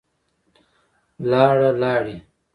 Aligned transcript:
لاړه, 1.29 1.69
لاړې 1.81 2.17